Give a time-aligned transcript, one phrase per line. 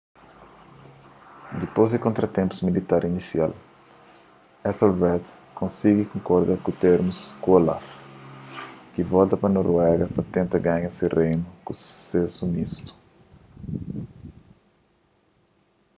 [1.63, 3.51] dipôs di kontratenpus militar inisial
[4.71, 5.25] ethelred
[5.59, 7.85] konsigi konkorda ku termus ku olaf
[8.93, 12.91] ki volta pa noruega pa tenta ganha se reinu ku susésu mistu